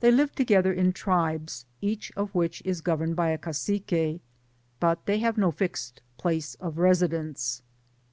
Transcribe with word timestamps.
They 0.00 0.10
live 0.10 0.34
together 0.34 0.72
in 0.72 0.92
tribes, 0.92 1.66
each 1.80 2.10
of 2.16 2.34
which 2.34 2.62
is 2.64 2.80
governed 2.80 3.14
by 3.14 3.28
a 3.28 3.38
Cacique, 3.38 4.20
but 4.80 5.06
they 5.06 5.20
have 5.20 5.38
no 5.38 5.52
fixed 5.52 6.02
place 6.18 6.56
of 6.56 6.78
residence. 6.78 7.62